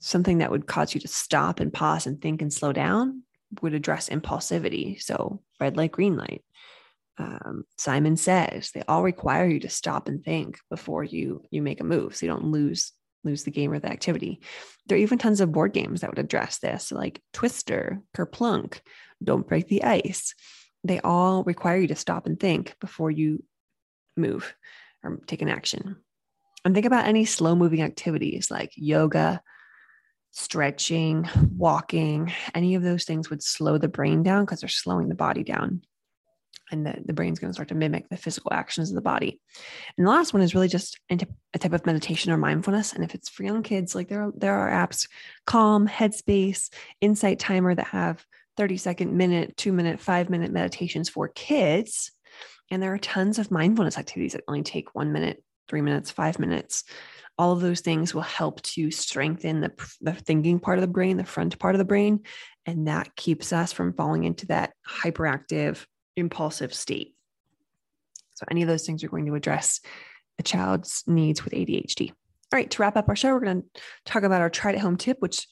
Something 0.00 0.38
that 0.38 0.50
would 0.50 0.66
cause 0.66 0.94
you 0.94 1.00
to 1.00 1.08
stop 1.08 1.60
and 1.60 1.72
pause 1.72 2.06
and 2.06 2.20
think 2.20 2.42
and 2.42 2.52
slow 2.52 2.72
down 2.72 3.22
would 3.60 3.74
address 3.74 4.08
impulsivity. 4.08 5.00
So, 5.00 5.42
red 5.60 5.76
light, 5.76 5.92
green 5.92 6.16
light. 6.16 6.42
Um, 7.18 7.64
Simon 7.76 8.16
says 8.16 8.70
they 8.70 8.82
all 8.88 9.02
require 9.02 9.46
you 9.46 9.60
to 9.60 9.68
stop 9.68 10.08
and 10.08 10.24
think 10.24 10.58
before 10.70 11.04
you 11.04 11.44
you 11.50 11.62
make 11.62 11.80
a 11.80 11.84
move, 11.84 12.16
so 12.16 12.26
you 12.26 12.32
don't 12.32 12.46
lose 12.46 12.92
lose 13.24 13.44
the 13.44 13.50
game 13.50 13.72
or 13.72 13.78
the 13.78 13.90
activity. 13.90 14.40
There 14.86 14.96
are 14.96 15.00
even 15.00 15.18
tons 15.18 15.40
of 15.40 15.52
board 15.52 15.72
games 15.72 16.00
that 16.00 16.10
would 16.10 16.18
address 16.18 16.58
this, 16.58 16.92
like 16.92 17.22
Twister, 17.32 18.00
Kerplunk, 18.16 18.80
Don't 19.22 19.46
Break 19.46 19.68
the 19.68 19.84
Ice. 19.84 20.34
They 20.84 21.00
all 21.00 21.44
require 21.44 21.78
you 21.78 21.88
to 21.88 21.94
stop 21.94 22.26
and 22.26 22.38
think 22.38 22.74
before 22.80 23.10
you 23.10 23.44
move 24.16 24.54
or 25.02 25.18
take 25.26 25.42
an 25.42 25.48
action. 25.48 25.96
And 26.64 26.74
think 26.74 26.86
about 26.86 27.06
any 27.06 27.24
slow 27.24 27.54
moving 27.54 27.82
activities 27.82 28.50
like 28.50 28.72
yoga, 28.76 29.42
stretching, 30.30 31.28
walking, 31.56 32.32
any 32.54 32.74
of 32.74 32.82
those 32.82 33.04
things 33.04 33.30
would 33.30 33.42
slow 33.42 33.78
the 33.78 33.88
brain 33.88 34.22
down 34.22 34.44
because 34.44 34.60
they're 34.60 34.68
slowing 34.68 35.08
the 35.08 35.14
body 35.14 35.44
down. 35.44 35.82
And 36.70 36.86
the, 36.86 36.96
the 37.04 37.12
brain's 37.12 37.38
going 37.38 37.50
to 37.50 37.54
start 37.54 37.68
to 37.68 37.74
mimic 37.74 38.08
the 38.08 38.16
physical 38.16 38.52
actions 38.52 38.90
of 38.90 38.94
the 38.94 39.02
body. 39.02 39.40
And 39.96 40.06
the 40.06 40.10
last 40.10 40.32
one 40.32 40.42
is 40.42 40.54
really 40.54 40.68
just 40.68 40.98
a 41.10 41.58
type 41.58 41.72
of 41.72 41.84
meditation 41.84 42.32
or 42.32 42.38
mindfulness. 42.38 42.94
And 42.94 43.04
if 43.04 43.14
it's 43.14 43.28
for 43.28 43.42
young 43.42 43.62
kids, 43.62 43.94
like 43.94 44.08
there 44.08 44.22
are, 44.22 44.32
there 44.34 44.54
are 44.54 44.70
apps, 44.70 45.06
Calm, 45.46 45.86
Headspace, 45.86 46.70
Insight 47.00 47.38
Timer 47.38 47.74
that 47.74 47.88
have 47.88 48.24
30 48.56 48.78
second, 48.78 49.16
minute, 49.16 49.56
two 49.56 49.72
minute, 49.72 50.00
five 50.00 50.30
minute 50.30 50.50
meditations 50.50 51.08
for 51.08 51.28
kids 51.28 52.12
and 52.72 52.82
there 52.82 52.94
are 52.94 52.98
tons 52.98 53.38
of 53.38 53.50
mindfulness 53.50 53.98
activities 53.98 54.32
that 54.32 54.44
only 54.48 54.62
take 54.62 54.94
one 54.94 55.12
minute, 55.12 55.44
three 55.68 55.82
minutes, 55.82 56.10
five 56.10 56.38
minutes. 56.38 56.84
All 57.36 57.52
of 57.52 57.60
those 57.60 57.80
things 57.80 58.14
will 58.14 58.22
help 58.22 58.62
to 58.62 58.90
strengthen 58.90 59.60
the, 59.60 59.72
the 60.00 60.14
thinking 60.14 60.58
part 60.58 60.78
of 60.78 60.80
the 60.80 60.88
brain, 60.88 61.18
the 61.18 61.24
front 61.24 61.58
part 61.58 61.74
of 61.74 61.78
the 61.78 61.84
brain. 61.84 62.20
And 62.64 62.88
that 62.88 63.14
keeps 63.14 63.52
us 63.52 63.74
from 63.74 63.92
falling 63.92 64.24
into 64.24 64.46
that 64.46 64.72
hyperactive, 64.88 65.84
impulsive 66.16 66.74
state. 66.74 67.14
So, 68.34 68.46
any 68.50 68.62
of 68.62 68.68
those 68.68 68.86
things 68.86 69.04
are 69.04 69.08
going 69.08 69.26
to 69.26 69.34
address 69.34 69.80
a 70.38 70.42
child's 70.42 71.04
needs 71.06 71.44
with 71.44 71.52
ADHD. 71.52 72.10
All 72.10 72.14
right, 72.58 72.70
to 72.70 72.82
wrap 72.82 72.96
up 72.96 73.08
our 73.08 73.16
show, 73.16 73.32
we're 73.32 73.40
going 73.40 73.62
to 73.62 73.82
talk 74.04 74.22
about 74.22 74.40
our 74.40 74.50
try 74.50 74.72
it 74.72 74.78
home 74.78 74.96
tip, 74.96 75.18
which 75.20 75.46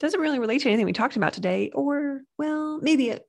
doesn't 0.00 0.20
really 0.20 0.38
relate 0.38 0.62
to 0.62 0.68
anything 0.68 0.86
we 0.86 0.92
talked 0.92 1.16
about 1.16 1.32
today, 1.32 1.70
or, 1.74 2.22
well, 2.38 2.78
maybe 2.80 3.10
it 3.10 3.26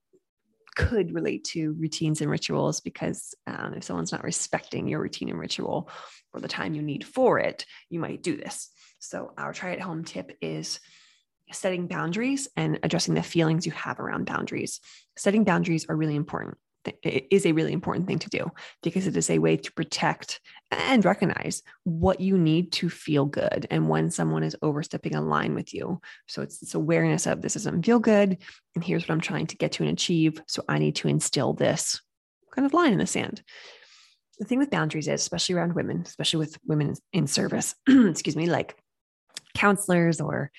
could 0.75 1.13
relate 1.13 1.43
to 1.43 1.73
routines 1.73 2.21
and 2.21 2.31
rituals 2.31 2.79
because 2.79 3.35
um, 3.45 3.73
if 3.75 3.83
someone's 3.83 4.11
not 4.11 4.23
respecting 4.23 4.87
your 4.87 5.01
routine 5.01 5.29
and 5.29 5.39
ritual 5.39 5.89
or 6.33 6.39
the 6.39 6.47
time 6.47 6.73
you 6.73 6.81
need 6.81 7.05
for 7.05 7.39
it, 7.39 7.65
you 7.89 7.99
might 7.99 8.23
do 8.23 8.37
this. 8.37 8.69
So, 8.99 9.33
our 9.37 9.53
try 9.53 9.73
at 9.73 9.81
home 9.81 10.03
tip 10.03 10.37
is 10.41 10.79
setting 11.51 11.87
boundaries 11.87 12.47
and 12.55 12.79
addressing 12.83 13.13
the 13.13 13.23
feelings 13.23 13.65
you 13.65 13.71
have 13.73 13.99
around 13.99 14.25
boundaries. 14.25 14.79
Setting 15.17 15.43
boundaries 15.43 15.85
are 15.89 15.95
really 15.95 16.15
important 16.15 16.57
it 16.85 17.27
is 17.29 17.45
a 17.45 17.51
really 17.51 17.73
important 17.73 18.07
thing 18.07 18.19
to 18.19 18.29
do 18.29 18.51
because 18.81 19.07
it 19.07 19.15
is 19.15 19.29
a 19.29 19.39
way 19.39 19.57
to 19.57 19.71
protect 19.73 20.39
and 20.71 21.05
recognize 21.05 21.61
what 21.83 22.19
you 22.19 22.37
need 22.37 22.71
to 22.71 22.89
feel 22.89 23.25
good 23.25 23.67
and 23.69 23.87
when 23.87 24.09
someone 24.09 24.43
is 24.43 24.55
overstepping 24.61 25.15
a 25.15 25.21
line 25.21 25.53
with 25.53 25.73
you. 25.73 26.01
So 26.27 26.41
it's 26.41 26.59
this 26.59 26.73
awareness 26.73 27.27
of 27.27 27.41
this 27.41 27.53
doesn't 27.53 27.85
feel 27.85 27.99
good. 27.99 28.37
And 28.75 28.83
here's 28.83 29.03
what 29.03 29.11
I'm 29.11 29.21
trying 29.21 29.47
to 29.47 29.57
get 29.57 29.73
to 29.73 29.83
and 29.83 29.91
achieve. 29.91 30.41
So 30.47 30.63
I 30.67 30.79
need 30.79 30.95
to 30.97 31.07
instill 31.07 31.53
this 31.53 32.01
kind 32.53 32.65
of 32.65 32.73
line 32.73 32.93
in 32.93 32.99
the 32.99 33.07
sand. 33.07 33.43
The 34.39 34.45
thing 34.45 34.57
with 34.57 34.71
boundaries 34.71 35.07
is, 35.07 35.21
especially 35.21 35.55
around 35.55 35.75
women, 35.75 36.03
especially 36.05 36.39
with 36.39 36.57
women 36.65 36.95
in 37.13 37.27
service, 37.27 37.75
excuse 37.87 38.35
me, 38.35 38.47
like 38.47 38.75
counselors 39.53 40.19
or 40.19 40.51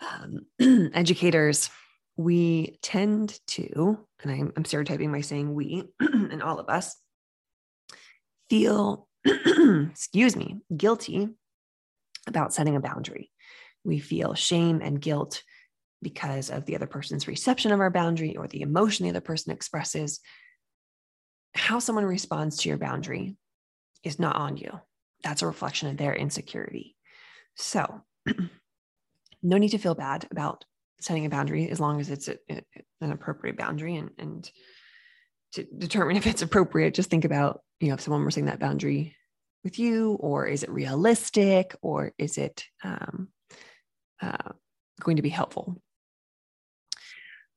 um, 0.00 0.46
educators, 0.94 1.70
we 2.16 2.78
tend 2.82 3.38
to, 3.48 3.98
and 4.22 4.32
I'm, 4.32 4.52
I'm 4.56 4.64
stereotyping 4.64 5.12
by 5.12 5.20
saying 5.20 5.54
we 5.54 5.84
and 6.00 6.42
all 6.42 6.58
of 6.58 6.68
us, 6.68 6.96
feel, 8.48 9.08
excuse 9.24 10.36
me, 10.36 10.60
guilty 10.74 11.28
about 12.26 12.54
setting 12.54 12.76
a 12.76 12.80
boundary. 12.80 13.30
We 13.84 13.98
feel 13.98 14.34
shame 14.34 14.80
and 14.82 15.00
guilt 15.00 15.42
because 16.02 16.50
of 16.50 16.66
the 16.66 16.76
other 16.76 16.86
person's 16.86 17.28
reception 17.28 17.72
of 17.72 17.80
our 17.80 17.90
boundary 17.90 18.36
or 18.36 18.46
the 18.46 18.62
emotion 18.62 19.04
the 19.04 19.10
other 19.10 19.20
person 19.20 19.52
expresses. 19.52 20.20
How 21.54 21.78
someone 21.78 22.04
responds 22.04 22.58
to 22.58 22.68
your 22.68 22.78
boundary 22.78 23.36
is 24.02 24.18
not 24.18 24.36
on 24.36 24.56
you. 24.56 24.80
That's 25.22 25.42
a 25.42 25.46
reflection 25.46 25.88
of 25.88 25.96
their 25.96 26.14
insecurity. 26.14 26.96
So, 27.56 28.02
no 29.46 29.58
need 29.58 29.70
to 29.70 29.78
feel 29.78 29.94
bad 29.94 30.26
about 30.30 30.64
setting 31.00 31.26
a 31.26 31.30
boundary 31.30 31.70
as 31.70 31.78
long 31.78 32.00
as 32.00 32.10
it's 32.10 32.28
a, 32.28 32.36
a, 32.50 32.60
an 33.00 33.12
appropriate 33.12 33.56
boundary 33.56 33.96
and, 33.96 34.10
and 34.18 34.50
to 35.52 35.64
determine 35.78 36.16
if 36.20 36.26
it's 36.26 36.42
appropriate 36.42 36.94
just 36.94 37.10
think 37.10 37.24
about 37.24 37.60
you 37.80 37.88
know 37.88 37.94
if 37.94 38.00
someone 38.00 38.24
were 38.24 38.30
setting 38.30 38.46
that 38.46 38.60
boundary 38.60 39.14
with 39.62 39.78
you 39.78 40.12
or 40.20 40.46
is 40.46 40.62
it 40.62 40.70
realistic 40.70 41.74
or 41.82 42.12
is 42.18 42.38
it 42.38 42.64
um, 42.84 43.28
uh, 44.22 44.52
going 45.00 45.16
to 45.16 45.22
be 45.22 45.28
helpful? 45.28 45.80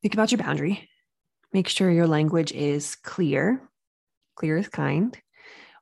Think 0.01 0.13
about 0.13 0.31
your 0.31 0.39
boundary. 0.39 0.89
Make 1.53 1.67
sure 1.67 1.91
your 1.91 2.07
language 2.07 2.51
is 2.51 2.95
clear 2.95 3.61
clear 4.35 4.57
is 4.57 4.69
kind. 4.69 5.17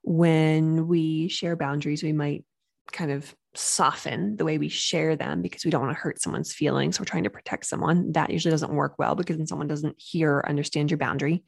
When 0.04 0.88
we 0.88 1.28
share 1.28 1.56
boundaries 1.56 2.04
we 2.04 2.14
might 2.14 2.44
kind 2.92 3.12
of 3.12 3.36
soften 3.56 4.38
the 4.38 4.46
way 4.46 4.58
we 4.58 4.70
share 4.70 5.16
them 5.16 5.42
because 5.42 5.66
we 5.66 5.72
don't 5.72 5.82
want 5.82 5.96
to 5.96 6.02
hurt 6.02 6.22
someone's 6.22 6.54
feelings. 6.54 7.00
We're 7.00 7.06
trying 7.06 7.24
to 7.24 7.30
protect 7.30 7.66
someone. 7.66 8.12
That 8.12 8.30
usually 8.30 8.52
doesn't 8.52 8.74
work 8.74 8.96
well 8.98 9.16
because 9.16 9.38
then 9.38 9.48
someone 9.48 9.68
doesn't 9.68 9.96
hear 10.00 10.36
or 10.36 10.50
understand 10.50 10.92
your 10.92 10.98
boundary. 10.98 11.44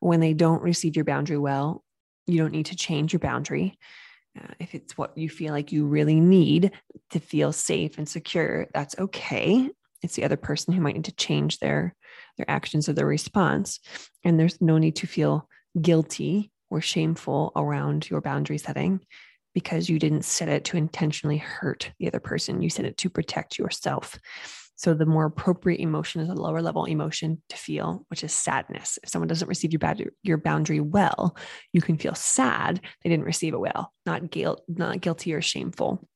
When 0.00 0.20
they 0.20 0.32
don't 0.32 0.62
receive 0.62 0.96
your 0.96 1.04
boundary 1.04 1.38
well, 1.38 1.84
you 2.26 2.38
don't 2.38 2.52
need 2.52 2.66
to 2.66 2.76
change 2.76 3.12
your 3.12 3.20
boundary. 3.20 3.78
Uh, 4.38 4.54
if 4.60 4.74
it's 4.74 4.96
what 4.96 5.16
you 5.18 5.28
feel 5.28 5.52
like 5.52 5.72
you 5.72 5.86
really 5.86 6.20
need 6.20 6.70
to 7.10 7.18
feel 7.18 7.52
safe 7.52 7.98
and 7.98 8.08
secure, 8.08 8.68
that's 8.72 8.96
okay. 8.98 9.68
It's 10.02 10.14
the 10.14 10.24
other 10.24 10.36
person 10.36 10.72
who 10.72 10.80
might 10.80 10.94
need 10.94 11.06
to 11.06 11.16
change 11.16 11.58
their 11.58 11.94
their 12.36 12.48
actions 12.48 12.88
or 12.88 12.92
their 12.92 13.06
response, 13.06 13.80
and 14.24 14.38
there's 14.38 14.60
no 14.60 14.78
need 14.78 14.96
to 14.96 15.06
feel 15.06 15.48
guilty 15.80 16.50
or 16.70 16.80
shameful 16.80 17.52
around 17.56 18.08
your 18.08 18.20
boundary 18.20 18.56
setting 18.56 19.00
because 19.54 19.88
you 19.88 19.98
didn't 19.98 20.24
set 20.24 20.48
it 20.48 20.64
to 20.66 20.76
intentionally 20.76 21.38
hurt 21.38 21.90
the 21.98 22.06
other 22.06 22.20
person. 22.20 22.62
You 22.62 22.70
set 22.70 22.84
it 22.84 22.96
to 22.98 23.10
protect 23.10 23.58
yourself. 23.58 24.18
So 24.76 24.94
the 24.94 25.04
more 25.04 25.26
appropriate 25.26 25.80
emotion 25.80 26.22
is 26.22 26.30
a 26.30 26.34
lower 26.34 26.62
level 26.62 26.86
emotion 26.86 27.42
to 27.50 27.56
feel, 27.56 28.06
which 28.08 28.24
is 28.24 28.32
sadness. 28.32 28.98
If 29.02 29.10
someone 29.10 29.28
doesn't 29.28 29.48
receive 29.48 29.72
your 29.72 29.78
bad, 29.78 30.02
your 30.22 30.38
boundary 30.38 30.80
well, 30.80 31.36
you 31.74 31.82
can 31.82 31.98
feel 31.98 32.14
sad 32.14 32.80
they 33.02 33.10
didn't 33.10 33.26
receive 33.26 33.52
it 33.52 33.60
well, 33.60 33.92
not 34.06 34.30
guilt, 34.30 34.62
not 34.68 35.02
guilty 35.02 35.34
or 35.34 35.42
shameful. 35.42 36.08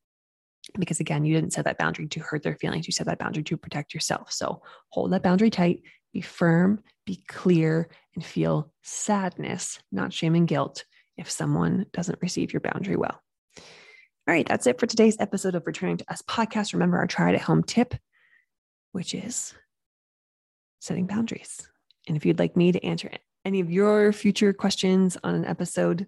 Because 0.79 0.99
again, 0.99 1.26
you 1.26 1.35
didn't 1.35 1.53
set 1.53 1.67
that 1.67 1.76
boundary 1.76 2.09
to 2.09 2.21
hurt 2.21 2.43
their 2.43 2.57
feelings. 2.57 2.87
You 2.87 2.93
set 2.93 3.05
that 3.07 3.19
boundary 3.19 3.43
to 3.43 3.59
protect 3.59 3.93
yourself. 3.93 4.33
So 4.33 4.62
hold 4.88 5.12
that 5.12 5.23
boundary 5.23 5.50
tight, 5.50 5.83
be 6.14 6.23
firm, 6.23 6.83
be 7.05 7.23
clear, 7.29 7.91
and 8.14 8.25
feel 8.25 8.73
sadness, 8.83 9.79
not 9.93 10.14
shame 10.14 10.35
and 10.37 10.49
guilt, 10.49 10.87
if 11.19 11.31
someone 11.31 11.85
doesn't 11.93 12.23
receive 12.23 12.55
your 12.55 12.61
boundary 12.61 12.97
well. 12.97 13.21
All 14.26 14.33
right, 14.33 14.49
that's 14.49 14.66
it 14.66 14.81
for 14.81 14.87
today's 14.87 15.19
episode 15.21 15.54
of 15.54 15.66
Returning 15.66 15.99
to 15.99 16.11
Us 16.11 16.23
podcast. 16.23 16.73
Remember 16.73 16.97
our 16.97 17.07
try 17.07 17.35
at 17.35 17.43
home 17.43 17.62
tip, 17.62 17.95
which 18.93 19.12
is 19.12 19.52
setting 20.81 21.07
boundaries. 21.07 21.61
And 22.09 22.16
if 22.16 22.25
you'd 22.25 22.38
like 22.38 22.57
me 22.57 22.73
to 22.73 22.83
answer 22.83 23.11
any 23.45 23.61
of 23.61 23.71
your 23.71 24.14
future 24.14 24.54
questions 24.54 25.19
on 25.23 25.35
an 25.35 25.45
episode, 25.45 26.07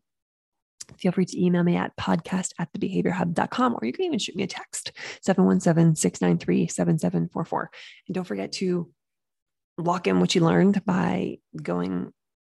feel 0.97 1.13
free 1.13 1.27
to 1.27 1.45
email 1.45 1.63
me 1.63 1.77
at 1.77 1.95
podcast 1.99 2.55
at 2.59 2.73
thebehaviorhub.com 2.73 3.75
or 3.75 3.85
you 3.85 3.93
can 3.93 4.07
even 4.07 4.19
shoot 4.19 4.35
me 4.35 4.45
a 4.45 4.47
text 4.47 4.93
717 5.21 5.95
693 5.95 6.69
7744. 6.69 7.71
And 8.09 8.15
don't 8.15 8.25
forget 8.25 8.53
to 8.53 8.91
lock 9.77 10.07
in 10.07 10.21
what 10.21 10.35
you 10.35 10.41
learned 10.41 10.83
by 10.87 11.37
going 11.63 12.15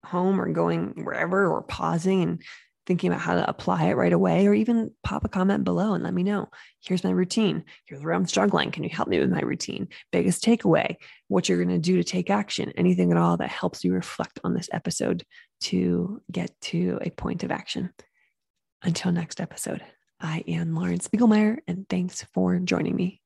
home 0.05 0.39
or 0.39 0.53
going 0.53 1.03
wherever 1.03 1.51
or 1.51 1.63
pausing 1.63 2.23
and 2.23 2.43
thinking 2.87 3.11
about 3.11 3.21
how 3.21 3.35
to 3.35 3.49
apply 3.49 3.85
it 3.85 3.97
right 3.97 4.13
away, 4.13 4.47
or 4.47 4.55
even 4.55 4.93
pop 5.03 5.25
a 5.25 5.29
comment 5.29 5.65
below 5.65 5.95
and 5.95 6.05
let 6.05 6.15
me 6.15 6.23
know. 6.23 6.49
Here's 6.83 7.05
my 7.05 7.11
routine. 7.11 7.65
Here's 7.85 8.03
where 8.03 8.15
I'm 8.15 8.27
struggling. 8.27 8.71
Can 8.71 8.85
you 8.85 8.91
help 8.91 9.09
me 9.09 9.19
with 9.19 9.31
my 9.31 9.41
routine? 9.41 9.89
Biggest 10.13 10.45
takeaway, 10.45 10.97
what 11.29 11.49
you're 11.49 11.63
going 11.63 11.69
to 11.69 11.79
do 11.79 11.97
to 11.97 12.05
take 12.05 12.31
action, 12.31 12.73
anything 12.77 13.11
at 13.11 13.19
all 13.19 13.37
that 13.39 13.49
helps 13.49 13.85
you 13.85 13.93
reflect 13.93 14.39
on 14.45 14.55
this 14.55 14.71
episode 14.73 15.25
to 15.63 16.23
get 16.31 16.53
to 16.61 16.99
a 17.03 17.11
point 17.11 17.43
of 17.43 17.51
action. 17.51 17.91
Until 18.83 19.11
next 19.11 19.41
episode, 19.41 19.83
I 20.21 20.45
am 20.47 20.75
Lauren 20.75 20.99
Spiegelmeier, 20.99 21.59
and 21.67 21.89
thanks 21.89 22.25
for 22.35 22.59
joining 22.61 22.95
me. 22.95 23.26